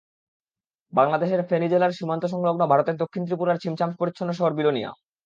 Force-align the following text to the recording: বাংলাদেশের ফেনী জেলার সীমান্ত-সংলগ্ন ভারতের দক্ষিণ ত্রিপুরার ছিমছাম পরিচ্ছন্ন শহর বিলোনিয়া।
বাংলাদেশের 0.93 1.41
ফেনী 1.49 1.67
জেলার 1.69 1.95
সীমান্ত-সংলগ্ন 1.97 2.61
ভারতের 2.71 2.95
দক্ষিণ 2.97 3.21
ত্রিপুরার 3.25 3.61
ছিমছাম 3.63 3.89
পরিচ্ছন্ন 3.99 4.31
শহর 4.33 4.51
বিলোনিয়া। 4.53 4.91